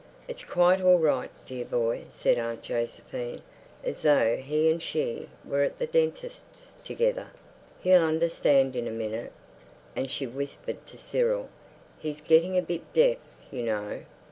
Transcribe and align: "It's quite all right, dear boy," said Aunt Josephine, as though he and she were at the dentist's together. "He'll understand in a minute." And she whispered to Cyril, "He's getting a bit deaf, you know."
"It's 0.27 0.43
quite 0.43 0.81
all 0.81 0.97
right, 0.97 1.29
dear 1.45 1.63
boy," 1.63 2.05
said 2.11 2.39
Aunt 2.39 2.63
Josephine, 2.63 3.43
as 3.83 4.01
though 4.01 4.35
he 4.35 4.67
and 4.71 4.81
she 4.81 5.29
were 5.45 5.61
at 5.61 5.77
the 5.77 5.85
dentist's 5.85 6.71
together. 6.83 7.27
"He'll 7.83 8.01
understand 8.03 8.75
in 8.75 8.87
a 8.87 8.91
minute." 8.91 9.31
And 9.95 10.09
she 10.09 10.25
whispered 10.25 10.87
to 10.87 10.97
Cyril, 10.97 11.49
"He's 11.99 12.19
getting 12.19 12.57
a 12.57 12.63
bit 12.63 12.91
deaf, 12.93 13.17
you 13.51 13.61
know." 13.61 13.99